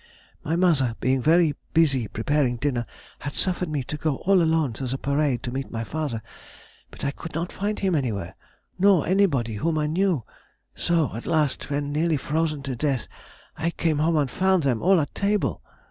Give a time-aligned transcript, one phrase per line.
[0.43, 2.87] "My mother being very busy preparing dinner,
[3.19, 6.23] had suffered me to go all alone to the parade to meet my father,
[6.89, 8.35] but I could not find him anywhere,
[8.79, 10.23] nor anybody whom I knew;
[10.73, 13.07] so at last, when nearly frozen to death,
[13.55, 15.61] I came home and found them all at table.